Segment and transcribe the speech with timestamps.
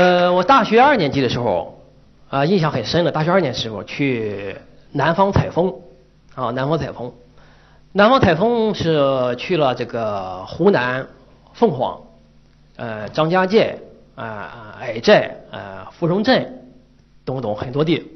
[0.00, 1.78] 呃，我大学二年级的时候，
[2.30, 3.12] 啊，印象很深的。
[3.12, 4.56] 大学二年级时候去
[4.92, 5.74] 南方采风，
[6.34, 7.12] 啊，南方采风，
[7.92, 11.06] 南方采风是去了这个湖南
[11.52, 12.00] 凤凰，
[12.76, 13.78] 呃，张家界，
[14.14, 16.62] 啊，矮寨，呃，芙蓉镇，
[17.26, 18.10] 等等很多地。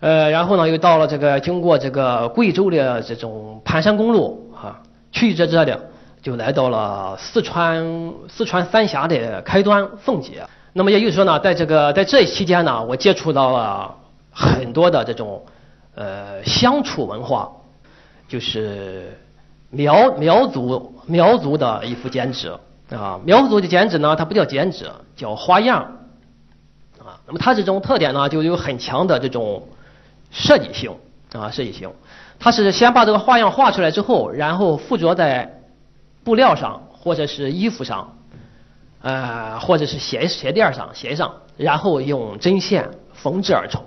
[0.00, 5.88] 呃，然后呢，又到了这个经过这个贵州的这种盘山公路，啊，曲折折的，
[6.20, 10.44] 就来到了四川四川三峡的开端奉节。
[10.74, 13.94] 那么也就是说呢，在这个在这期间呢，我接触到了
[14.30, 15.44] 很多的这种
[15.94, 17.52] 呃乡土文化，
[18.26, 19.18] 就是
[19.68, 22.50] 苗苗族苗族的一幅剪纸
[22.90, 25.82] 啊，苗族的剪纸呢，它不叫剪纸，叫花样
[26.98, 27.20] 啊。
[27.26, 29.68] 那么它这种特点呢，就有很强的这种
[30.30, 30.96] 设计性
[31.32, 31.90] 啊，设计性。
[32.38, 35.60] 它是先把这个花样画出来之后，然后附着在
[36.24, 38.16] 布料上或者是衣服上。
[39.02, 43.82] 呃，或者是鞋鞋垫上、鞋上，然后用针线缝制而成，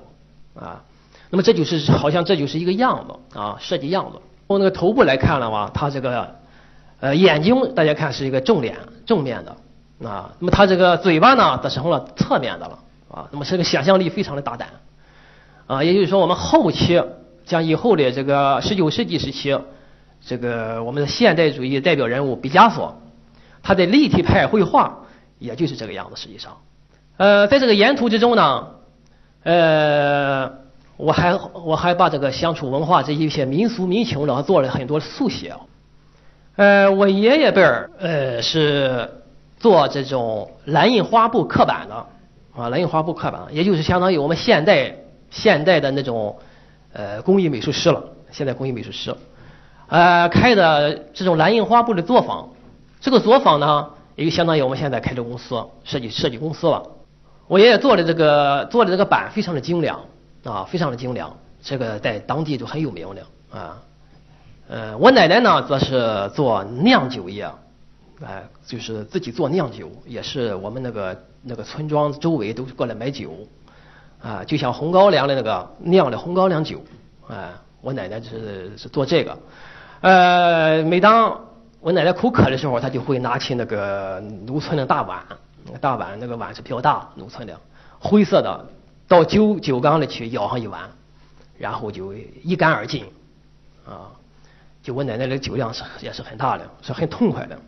[0.53, 0.83] 啊，
[1.29, 4.19] 那么这就是好像这就是一个样子啊，设计样子。
[4.49, 6.35] 从那个头部来看的话，它这个
[6.99, 9.55] 呃眼睛大家看是一个正脸正面的
[10.09, 14.67] 啊，那么它这个嘴巴呢，则成了侧面的了啊，那么这个想象力非常的大胆
[15.65, 17.01] 啊，也就是说我们后期
[17.45, 19.57] 将以后的这个十九世纪时期，
[20.25, 23.01] 这个我们的现代主义代表人物毕加索，
[23.63, 25.03] 他的立体派绘画。
[25.37, 26.57] 也就是这个样子，实际上，
[27.17, 28.67] 呃，在这个沿途之中呢，
[29.43, 30.49] 呃，
[30.95, 35.53] 我还我还把这个乡土文化这一些民俗民情呢做了很多速写。
[36.55, 39.23] 呃，我爷爷辈儿呃是
[39.59, 41.95] 做这种蓝印花布刻板的
[42.55, 44.95] 啊，蓝印花布刻板，也就是相当于我们现代
[45.29, 46.37] 现代的那种
[46.93, 49.13] 呃工艺美术师了，现代工艺美术师，
[49.89, 52.49] 呃，开的这种蓝印花布的作坊，
[53.01, 53.89] 这个作坊呢。
[54.15, 56.83] 也就相当于我们现在开的公司，设计设计公司了。
[57.47, 59.99] 我爷爷做的这个做的这个板非常的精良
[60.43, 61.31] 啊，非常的精良，
[61.61, 63.21] 这个在当地就很有名的
[63.59, 63.81] 啊。
[64.67, 67.47] 呃，我奶奶呢则是做酿酒业，
[68.23, 73.31] 哎，就是自己做酿酒，也是我们那个那个村庄周围都是过来买酒
[74.21, 76.81] 啊，就像红高粱的那个酿的红高粱酒，
[77.27, 79.37] 哎，我奶奶是是做这个，
[80.01, 81.44] 呃，每当。
[81.85, 85.23] 我奶奶口渴的时候，她就会拿起那个农村的大碗，
[85.79, 87.55] 大碗那个碗是比较大，农村的
[87.99, 88.65] 灰色的，
[89.07, 90.89] 到酒酒缸里去舀上一碗，
[91.59, 93.05] 然后就一干而尽，
[93.87, 94.09] 啊，
[94.81, 97.59] 就我奶奶的酒量是也是很大的，是很痛快的。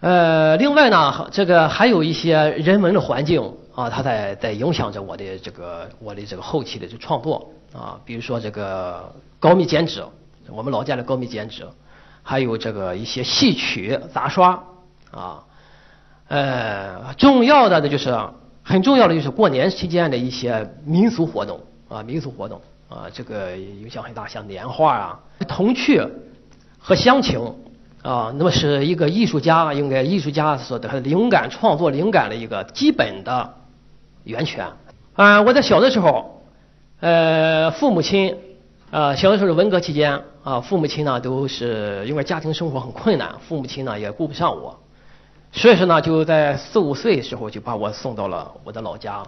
[0.00, 10.02] 呃，另外呢，这个还有一些人文的环境啊，它在在影响着我的这个我的这个后期的这创作啊，比如说这个高密剪纸，
[10.48, 11.64] 我们老家的高密剪纸。
[12.22, 14.62] 还有这个一些戏曲杂耍
[15.10, 15.44] 啊，
[16.28, 18.16] 呃，重要的呢就是
[18.62, 26.00] 很重要的就是过年期间的一些民俗活动啊，民俗活动啊，这个影响很大，像年画啊、童趣
[26.78, 27.40] 和乡情
[28.02, 33.54] 啊，那么是一个艺术家应该艺术家说的灵感创作灵感的一个基本的
[34.24, 34.66] 源泉
[35.14, 35.42] 啊。
[35.42, 36.42] 我在小的时候，
[37.00, 38.36] 呃，父母亲。
[38.92, 44.78] 呃，小的时候是文革期间啊，父母亲呢都是因为家庭生活很困难，父母亲呢也顾不上我，
[45.52, 49.22] 所以说呢就在四五岁的时候就把我送到了我的老家，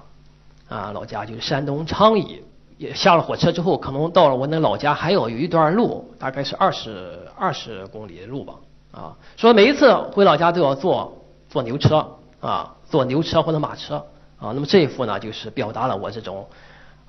[0.69, 2.43] 啊，老家就是山东昌邑。
[2.79, 8.55] 也下了火车之后，可能到了我那老家还要有一段路，大概是二十二十公里的路吧，
[8.91, 12.05] 啊，说每一次回老家都要坐坐牛车
[12.41, 13.97] 啊，坐牛车或者马车
[14.39, 16.47] 啊，那么这一幅呢就是表达了我这种。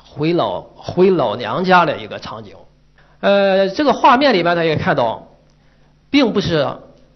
[0.06, 2.56] 回老回老娘家的一个场景，
[3.24, 5.30] 呃，这个画面里边大家看到，
[6.10, 6.68] 并不是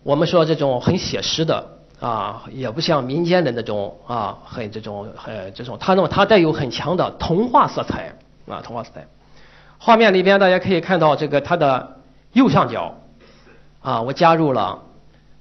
[0.04, 1.68] 我们说这种很写实的
[2.00, 8.14] 啊，也不像民间的那种啊，很这种很这种，它那么它带有很强的童话色彩
[8.48, 9.06] 啊，童话色彩。
[9.80, 11.98] 画面里边大家可以看到这个它的
[12.32, 12.96] 右上角
[13.82, 14.84] 啊，我加入了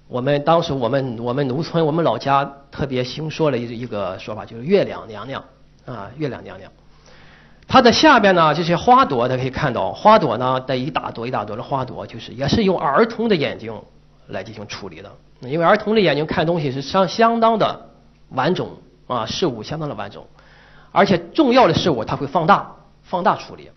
[0.09, 5.45] 我们当时我们我们农村我们老家特别兴说了一一个说法，就是月亮娘娘
[5.84, 6.72] 啊，月亮娘娘。
[7.68, 13.74] 它的下边呢，这些花朵，大家可以看到，花朵呢带一大朵一大朵的花朵，就是也是用儿童的眼睛
[14.28, 15.10] 来进行处理的。
[15.41, 17.91] 因为儿童的眼睛看东西是相相当的
[18.30, 18.68] 完整
[19.07, 20.22] 啊，事物相当的完整，
[20.92, 23.69] 而且重要的事物它会放大放大处理。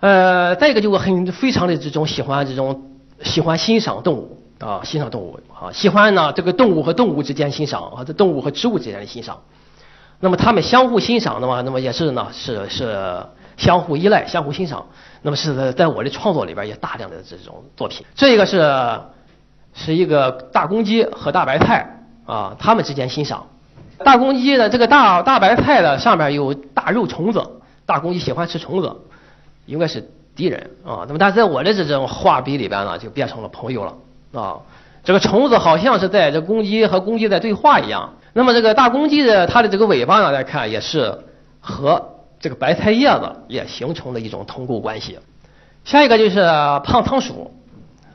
[0.00, 2.90] 呃，再一个就是很非常的这种喜欢这种
[3.22, 9.38] 喜欢欣赏动物啊，欣赏动物啊，喜欢呢这个动物和动物之间欣赏啊，这动物和植物之间的欣赏。
[10.24, 13.26] 那么他们相互欣赏的话，那么也是呢，是是
[13.56, 14.86] 相互依赖、相互欣赏。
[15.20, 18.06] 那么是在我的创作里边也大量的这种作品。
[18.14, 19.00] 这个是
[19.74, 23.48] 是一个大公鸡和大白菜啊，他们之间欣赏
[24.04, 27.42] 大公鸡的这个大大白菜的上面有大肉虫子，
[27.84, 28.96] 大公鸡喜欢吃虫子，
[29.66, 31.02] 应该是敌人啊。
[31.08, 34.58] 那么，但在我的这种画笔里边呢，就变成了朋友了啊。
[35.02, 38.14] 这个虫子好像是在这公鸡和公鸡在对话一样。
[38.34, 41.18] 那么，这个大公鸡的它的这个尾巴呢，来看也是
[41.60, 45.18] 和这个白菜叶子也形成了一种同构关系。
[45.84, 46.40] 下一个就是
[46.84, 47.52] 胖仓鼠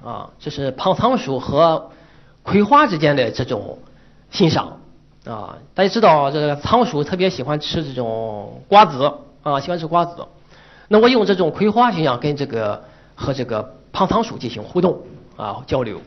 [0.03, 1.91] 啊，这是胖仓鼠和
[2.41, 3.77] 葵花之间的这种
[4.31, 4.79] 欣赏
[5.25, 5.57] 啊。
[5.75, 9.13] 大家知道这个仓鼠特别喜欢吃这种瓜子
[9.43, 10.25] 啊，喜欢吃瓜子。
[10.87, 12.85] 那我用这种葵花形象跟这个
[13.15, 15.01] 和这个胖仓鼠进行互动
[15.35, 16.01] 啊交流。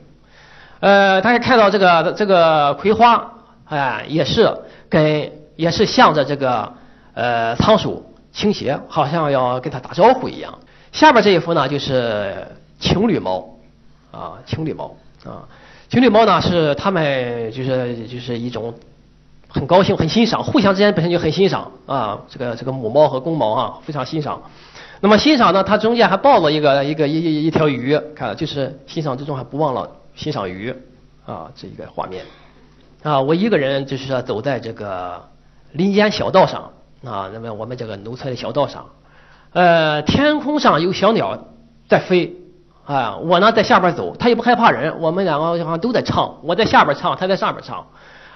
[0.80, 3.34] 呃，大家看到这个这个葵花，
[3.70, 4.52] 哎，也是
[4.88, 6.72] 跟也是向着这个
[7.14, 10.58] 呃仓鼠倾斜，好像要跟它打招呼一样。
[10.92, 12.48] 下边这一幅呢，就是
[12.80, 13.48] 情侣猫
[14.10, 15.46] 啊，情侣猫啊，
[15.88, 18.74] 情侣猫呢是它们就是就是一种
[19.48, 22.20] 很高兴、很欣赏，互相之间本身就很欣赏啊。
[22.28, 24.42] 这个这个母猫和公猫啊，非常欣赏。
[25.00, 29.88] 那么欣赏呢，它中间还抱着一个一个一一一条鱼，看就是欣赏之中还不忘了。
[30.16, 30.74] 欣赏鱼
[31.24, 32.24] 啊，这一个画面
[33.02, 35.28] 啊，我一个人就是说走在这个
[35.72, 36.72] 林间小道上
[37.04, 38.90] 啊，那么我们这个农村的小道上，
[39.52, 41.46] 呃，天空上有小鸟
[41.88, 42.36] 在飞
[42.84, 47.86] 啊，我呢在下边走，它也不害怕人，我们两个好像都在唱，我在下边唱，它在上边唱，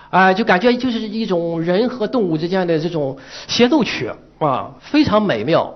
[0.09, 5.75] 啊，就感觉就是一种人和动物之间的这种协奏曲啊，非常美妙。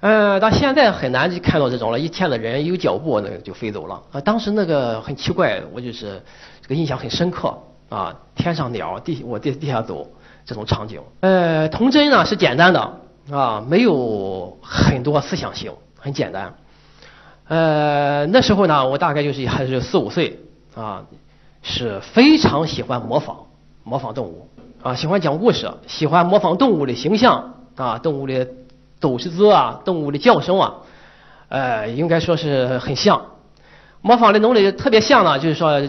[0.00, 1.98] 嗯，到现在很难看到这种了。
[1.98, 4.02] 一见到人有脚步，那个就飞走了。
[4.12, 6.20] 啊，当时那个很奇怪，我就是
[6.60, 7.56] 这个印象很深刻
[7.88, 8.16] 啊。
[8.34, 10.08] 天上鸟，地我地地下走
[10.44, 11.00] 这种场景。
[11.20, 13.00] 呃，童真呢是简单的
[13.30, 16.54] 啊，没有很多思想性，很简单。
[17.48, 20.40] 呃，那时候呢，我大概就是还是四五岁
[20.74, 21.04] 啊，
[21.62, 23.46] 是非常喜欢模仿
[23.82, 24.48] 模仿动物
[24.82, 28.46] 啊，喜欢讲故事，喜欢模仿动物的形象啊，动物的。
[29.00, 30.76] 走势姿啊，动物的叫声啊，
[31.50, 33.20] 呃，应该说是很像，
[34.00, 35.38] 模仿的能力特别像呢。
[35.38, 35.82] 就是说，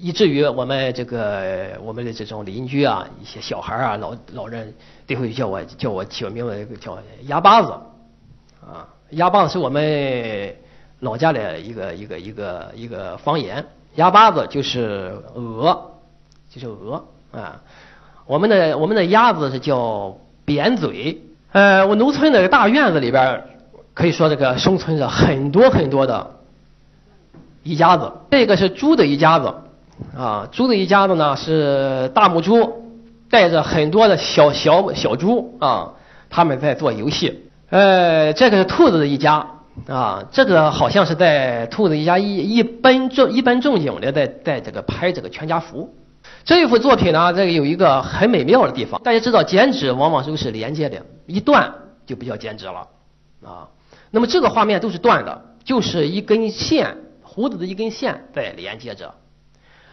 [0.00, 4.72] 以至于我们这个我们的这种邻居啊，一些小孩啊，老老人
[5.08, 7.72] 都会叫我叫我起个名字叫鸭巴子
[8.62, 8.86] 啊。
[9.10, 10.54] 鸭巴子是我们
[11.00, 13.66] 老家的一个一个一个一个方言，
[13.96, 15.90] 鸭巴子就是鹅，
[16.48, 17.60] 就是鹅啊。
[18.24, 21.22] 我们的我们的鸭子是叫扁嘴。
[21.50, 23.42] 呃，我农村的大院子里边，
[23.94, 26.36] 可以说这个生存着很多很多的
[27.64, 28.12] 一家子。
[28.30, 29.54] 这个是猪的一家子，
[30.16, 32.84] 啊，猪的一家子呢是大母猪
[33.30, 35.92] 带着很多的小小小猪啊，
[36.30, 37.50] 他们在做游戏。
[37.70, 39.46] 呃，这个是兔子的一家，
[39.86, 45.94] 啊，这个好像是在兔子一家一一本正一本正经的在在这个拍这个全家福。
[46.44, 49.00] 这一幅作品呢，这个有一个很美妙的地方。
[49.02, 51.74] 大家知道，剪纸往往都是连接的，一断
[52.06, 52.88] 就不叫剪纸了
[53.44, 53.68] 啊。
[54.10, 59.14] 那么这个画面都是断的，就是一根线，胡子的一根线在连接着。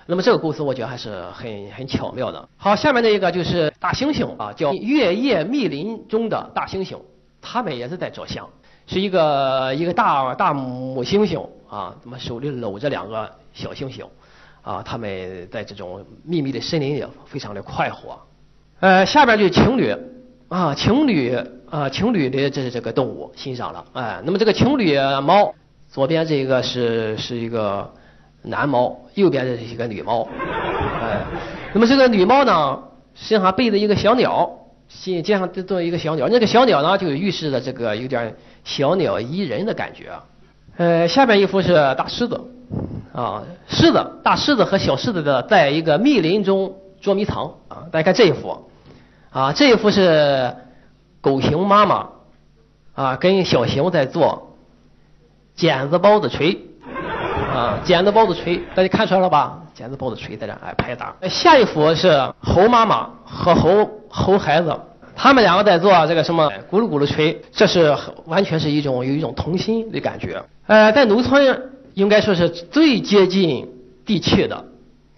[0.05, 2.47] 那么这个构思我觉得还是很很巧妙的。
[2.57, 6.99] 好，下面那一个就是大猩猩啊，叫月夜密林中的大猩猩，
[7.41, 8.47] 他们也是在照相，
[8.87, 14.05] 是一个一个大大母猩猩啊，那么手里搂着两个小猩猩。
[14.61, 18.19] 啊，他们在这种密密的森林里非常的快活。
[18.79, 19.95] 呃，下边就是情侣
[20.47, 21.37] 啊，情侣
[21.69, 23.85] 啊，情侣的这是这个动物欣赏了。
[23.93, 25.53] 哎，那么这个情侣猫，
[25.91, 27.93] 左边这个是是一个
[28.45, 30.27] 男猫，右边这是一个女猫。
[31.01, 31.21] 哎，
[31.73, 32.79] 那么这个女猫呢，
[33.13, 34.49] 身上背着一个小鸟，
[34.87, 40.11] 肩肩上坐一个小鸟，那个小鸟呢，就预示着这个有点小鸟依人的感觉。
[40.77, 42.39] 呃，下面一幅是大狮子。
[43.13, 47.85] 啊，狮子，大狮子和小狮子的在一个密林中捉迷藏啊！
[47.89, 48.69] 大家看这一幅，
[49.29, 50.53] 啊，这一幅是
[51.21, 52.09] 狗熊妈妈
[52.93, 54.57] 啊跟小熊在做
[55.55, 56.64] 剪子包子锤
[57.55, 59.61] 啊，剪子包子锤，大家看出来了吧？
[59.73, 61.15] 剪子包子锤在这哎拍打。
[61.29, 64.75] 下一幅是猴妈妈和猴猴孩子，
[65.15, 67.95] 他们两个在做这个什么咕噜咕噜锤，这是
[68.25, 70.43] 完全是一种有一种童心的感觉。
[70.67, 71.71] 呃，在农村。
[71.95, 73.69] 应该说是最接近
[74.05, 74.65] 地气的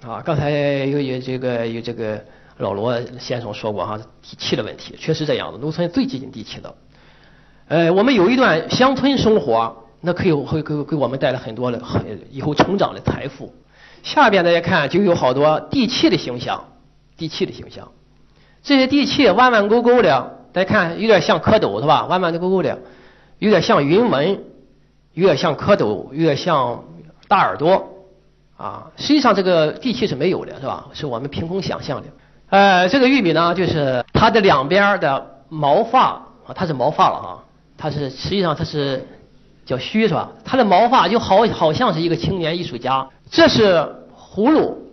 [0.05, 0.21] 啊！
[0.23, 2.23] 刚才有有这个有这个
[2.59, 6.75] 老罗先生说过哈，地气的问题确实这样的，农村最接近地气的。
[7.67, 13.53] 呃，我们有一段乡村生活，那可以会给给我们带来很多的很以后成长的财富。
[14.03, 16.65] 下边大家看就有好多地气的形象，
[17.17, 17.91] 地气的形象，
[18.63, 22.05] 这些地气弯弯勾勾的，大家看有点像蝌蚪是吧？
[22.05, 22.79] 弯弯的勾勾的，
[23.39, 24.43] 有点像云纹。
[25.13, 26.83] 有点像蝌蚪，有点像
[27.27, 27.87] 大耳朵，
[28.55, 30.89] 啊，实际上这个地气是没有的，是吧？
[30.93, 32.07] 是我们凭空想象的。
[32.49, 36.01] 呃，这个玉米呢，就是它的两边的毛发
[36.45, 37.43] 啊，它是毛发了哈，
[37.79, 39.07] 它是实际上它是
[39.67, 40.31] 叫须是吧？
[40.45, 43.09] 它的毛发就好好像是一个青年艺术家。
[43.29, 44.89] 这是葫芦，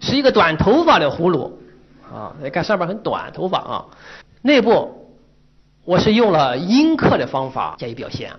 [0.00, 1.58] 是一个短头发的葫芦
[2.10, 3.86] 啊，你看上面很短头发啊。
[4.40, 5.10] 内部
[5.84, 8.32] 我是用了阴刻的方法加以表现，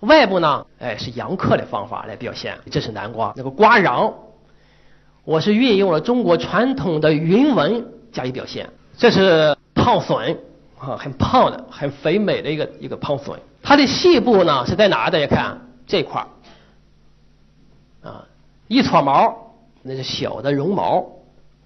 [0.00, 2.58] 外部呢，哎是阳刻的方法来表现。
[2.72, 4.12] 这是南瓜，那个瓜瓤。
[5.24, 8.70] 我是运用了中国传统的云纹加以表现。
[8.98, 10.38] 这是胖笋
[10.80, 13.38] 啊，很胖的、很肥美的一个一个胖笋。
[13.66, 15.10] 它的细部呢是在哪？
[15.10, 16.24] 大家看这块
[18.00, 18.24] 啊，
[18.68, 21.04] 一撮毛，那是小的绒毛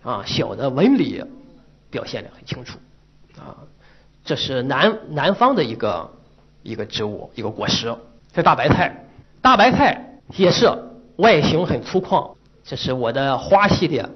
[0.02, 1.22] 啊，小的纹理
[1.90, 2.78] 表现的很清楚
[3.38, 3.52] 啊。
[4.24, 6.10] 这是南南方的一个
[6.62, 7.94] 一个植物，一个果实。
[8.32, 9.04] 这大白菜，
[9.42, 10.72] 大白菜也是
[11.16, 12.34] 外形很粗犷。
[12.64, 14.08] 这是我的花系列，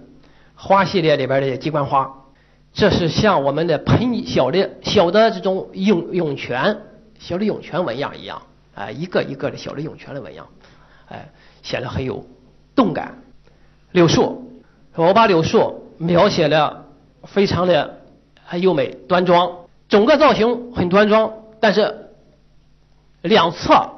[0.54, 2.10] 花系列里边的鸡冠花。
[2.72, 6.78] 这是像我们的喷小的小的这种涌涌泉，
[7.18, 8.42] 小的涌泉纹样一样，
[8.74, 10.46] 哎，一个一个的小的涌泉的纹样，
[11.08, 11.30] 哎，
[11.62, 12.26] 显得很有
[12.74, 13.22] 动感。
[13.92, 14.50] 柳树，
[14.94, 16.86] 我把柳树描写的
[17.24, 18.00] 非常的
[18.44, 22.10] 很优美端庄，整个造型很端庄，但是
[23.22, 23.90] 两侧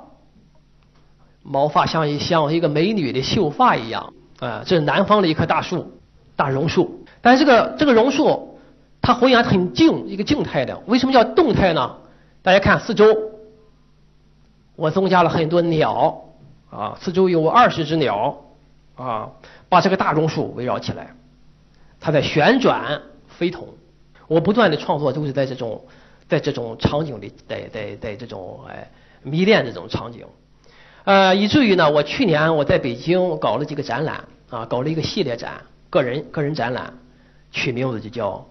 [1.42, 4.12] 毛发像一像一个美女的秀发一样。
[4.38, 5.98] 啊，这是南方的一棵大树，
[6.36, 7.06] 大榕树。
[7.22, 8.58] 但是这个这个榕树，
[9.00, 10.82] 它浑然很静，一个静态的。
[10.86, 11.96] 为什么叫动态呢？
[12.46, 13.32] 大家看四周，
[14.76, 16.26] 我增加了很多鸟
[16.70, 18.44] 啊，四周有二十只鸟
[18.94, 19.32] 啊，
[19.68, 21.16] 把这个大榕树围绕起来，
[21.98, 23.64] 它在旋转飞腾。
[24.28, 25.86] 我不断的创作都是在这种
[26.28, 28.92] 在这种场景里，在在在这种哎
[29.24, 30.24] 迷恋这种场景。
[31.02, 36.94] 呃，以至于呢，我去年我在北京搞了几个展览啊，搞了一个系列展，个人个人展览，
[37.50, 38.34] 取名字就叫《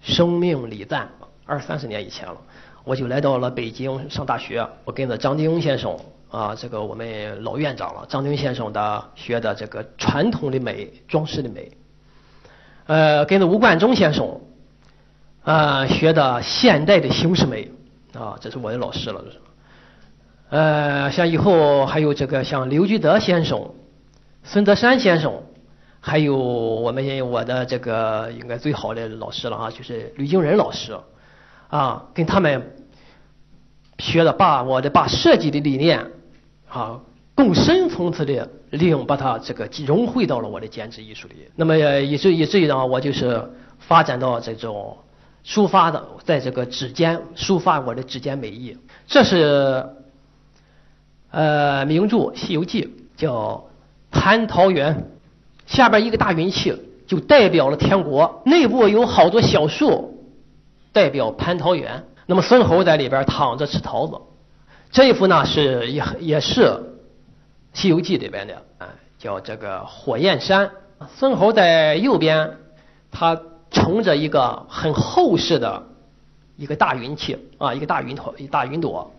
[0.00, 1.08] 生命礼赞》。
[1.46, 2.36] 二三十年以前了，
[2.84, 5.96] 我就来到了北京上大学，我跟着张丁先生
[6.30, 11.70] 啊，这个我们老院长了，张丁先生的学的这个传统的美，装饰的美，
[12.86, 14.40] 呃，跟着吴冠中先生
[15.42, 17.70] 啊学的现代的形式美
[18.14, 19.38] 啊，这是我的老师了，这是。
[20.48, 23.70] 呃，像以后还有这个像刘居德先生、
[24.42, 25.42] 孙德山先生，
[26.00, 30.96] 还有我们我的这个应该最好的老师了啊，就是吕敬仁老师
[31.70, 32.76] 啊，跟他们
[33.98, 36.04] 学的，把我的把设计的理念
[36.68, 37.00] 啊
[37.34, 41.36] 更深层次的利用，把它这个融汇到了我的剪纸艺术里。
[41.56, 44.98] 那么以至以至于呢，我就是发展到这种
[45.46, 49.86] 抒发的，在这个指尖抒发我的指尖美意，这是。
[51.32, 52.82] 呃，名著《西游记》
[53.16, 53.66] 叫
[54.10, 55.06] 蟠桃园，
[55.64, 56.74] 下边一个大云气
[57.06, 60.09] 就代表了天国，内部有好多小树，
[60.92, 62.04] 代表蟠桃园。
[62.26, 64.20] 那么孙猴在里边躺着吃桃子。
[64.90, 66.62] 这一幅呢是也也是
[67.72, 70.70] 《西游记》里边的啊，叫这个火焰山。
[71.16, 72.58] 孙猴在右边，
[73.10, 75.84] 他乘着一个很厚实的
[76.56, 79.12] 一个大云气啊，一个大云朵，一大云朵。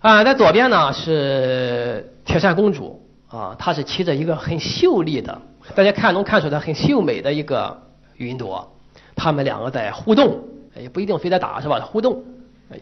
[0.00, 5.42] 啊，在左边呢是铁扇公主啊，她是骑着一个很秀丽的，
[5.74, 7.82] 大家看能看出来很秀美的一个
[8.16, 8.72] 云朵，
[9.14, 10.40] 他们两个在互动，
[10.76, 11.80] 也不一定非得打是吧？
[11.80, 12.22] 互动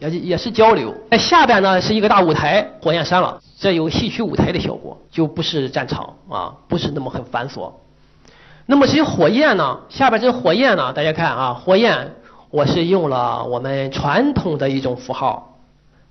[0.01, 0.93] 也也是交流。
[1.09, 7.71] 在下边呢是一个大舞台，火焰山了，这有戏曲舞台的效果，就不是战场啊，不是那么很繁琐。
[8.67, 12.13] 那么这些火焰呢，下边这些火焰呢，大家看啊，火焰
[12.51, 15.47] 我是用了我们传统的一种符号。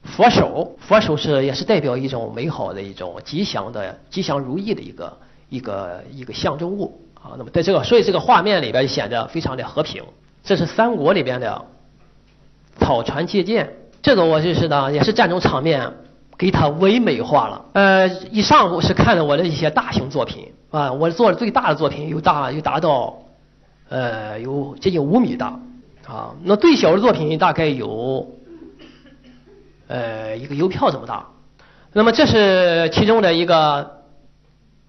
[0.02, 5.16] 佛手，佛手是也是代表一种美好的一种吉祥的、吉祥如意的一个
[5.48, 7.34] 一个一个象征物啊。
[7.36, 10.02] 那么在这个，所以这个画面里边显得非常的和平。
[10.42, 11.66] 这是三国里边的
[12.78, 15.92] 草船借箭，这个我就是呢，也是战争场面
[16.36, 17.64] 给它唯美化了。
[17.72, 23.18] 呃，以上午是看了我的一些大型作品啊，我做的最大的作品有大有达到
[23.88, 25.60] 呃有接近五米大
[26.06, 28.34] 啊，那最小的作品大概有。
[29.90, 31.28] 呃，一个邮票这么大，
[31.94, 34.02] 那么这是其中的一个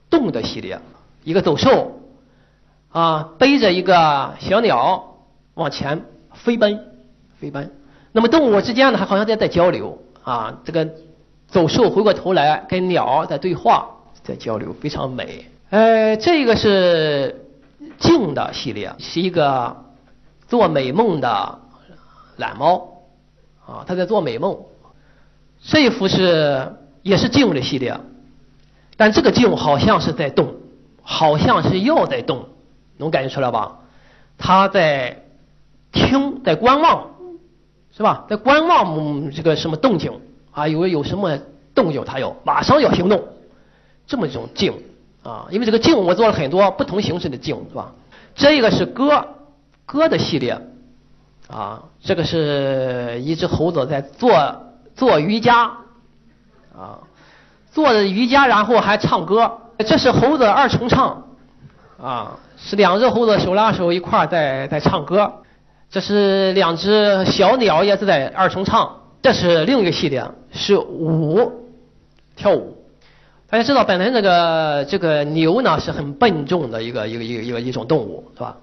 [0.09, 0.81] 动的系列，
[1.23, 2.01] 一个走兽
[2.91, 5.08] 啊，背着一个小鸟
[5.59, 6.79] 往前飞奔，
[7.39, 7.71] 飞奔。
[8.11, 10.89] 那么动物之间呢，还好像在在交流啊，这个
[11.47, 13.89] 走兽回过头来跟鸟在对话，
[14.23, 15.45] 在交流，非常美。
[15.69, 17.45] 呃，这个是
[17.99, 19.85] 静的系列，是一个
[20.47, 21.59] 做美梦的
[22.37, 23.03] 懒猫
[23.67, 24.57] 啊，它在做美梦。
[25.61, 26.73] 这一幅是
[27.03, 27.99] 也是静的系列，
[28.97, 30.55] 但这个静好像是在动，
[31.03, 32.47] 好像是要在动，
[32.97, 33.79] 能感觉出来吧？
[34.37, 35.25] 他在
[35.91, 37.07] 听，在观望，
[37.95, 38.25] 是吧？
[38.29, 40.19] 在观望这个什么动静
[40.51, 40.67] 啊？
[40.67, 41.37] 有有什么
[41.73, 43.23] 动静，他要马上要行动，
[44.07, 44.73] 这么一种静
[45.23, 45.47] 啊。
[45.49, 47.93] 因为这个静，我做了很多不同形式的静，是吧？
[48.35, 49.27] 这个是歌
[49.85, 50.61] 歌的系列
[51.49, 54.63] 啊，这个是一只猴子在做
[54.95, 55.71] 做瑜伽
[56.77, 56.99] 啊，
[57.71, 59.57] 做的瑜伽，然后还唱歌。
[59.79, 61.23] 这是猴子二重唱
[62.01, 65.41] 啊，是两只猴子手拉手一块在在唱歌。
[65.91, 68.97] 这是两只小鸟也是在二重唱。
[69.21, 71.51] 这是另一个系列，是舞
[72.35, 72.77] 跳舞。
[73.49, 78.57] 大家知道，本来这个这个牛呢是很笨重的一个一个一个一个一种动物，是吧？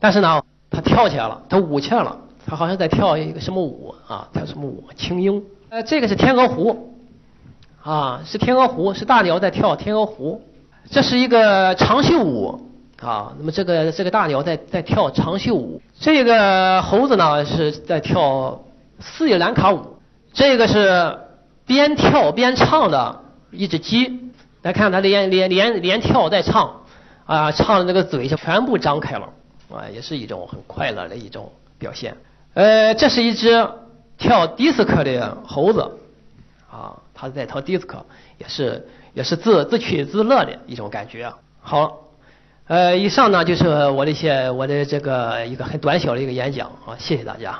[0.00, 4.28] 但是呢，它跳起来了，它舞起来了，它好像在跳一个什么舞啊？
[4.32, 4.84] 跳什么舞？
[4.96, 5.42] 青鹰。
[5.70, 6.98] 呃，这个是天鹅湖，
[7.82, 10.42] 啊，是天鹅湖，是大鸟在跳天鹅湖。
[10.90, 12.67] 这是一个长袖舞，
[13.00, 15.80] 啊，那么这个这个大鸟在在跳长袖舞。
[15.98, 18.64] 这个猴子呢是在跳
[19.00, 19.96] 斯里兰卡舞。
[20.32, 21.18] 这个是
[21.66, 23.22] 边跳边唱的。
[23.50, 26.82] 一只鸡，来看它连连连连跳带唱，
[27.24, 29.30] 啊，唱的那个嘴就全部张开了，
[29.70, 32.14] 啊，也是一种很快乐的一种表现。
[32.52, 33.66] 呃，这是一只
[34.18, 35.92] 跳迪斯科的猴子，
[36.70, 38.04] 啊，它在跳迪斯科，
[38.36, 41.32] 也是也是自自取自乐的一种感觉。
[41.62, 42.00] 好，
[42.68, 47.58] 呃，以上呢就是我的一些我的这个一个很短小的一个演讲啊，谢谢大家。